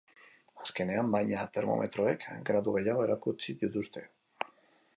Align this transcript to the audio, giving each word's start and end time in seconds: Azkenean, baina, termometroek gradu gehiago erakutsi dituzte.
Azkenean, 0.61 1.11
baina, 1.15 1.43
termometroek 1.57 2.25
gradu 2.49 2.73
gehiago 2.77 3.07
erakutsi 3.09 3.55
dituzte. 3.65 4.07